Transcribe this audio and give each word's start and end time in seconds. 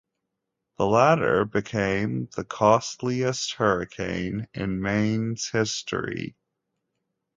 The 0.79 0.87
latter 0.87 1.45
became 1.45 2.27
the 2.35 2.43
costliest 2.43 3.53
hurricane 3.53 4.47
in 4.51 4.81
Maine's 4.81 5.49
history. 5.51 6.35